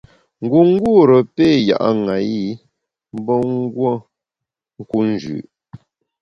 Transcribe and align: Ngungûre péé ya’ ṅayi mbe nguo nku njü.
Ngungûre 0.43 1.17
péé 1.35 1.55
ya’ 1.67 1.77
ṅayi 2.05 2.45
mbe 3.15 3.33
nguo 3.47 3.93
nku 4.79 4.97
njü. 5.09 5.37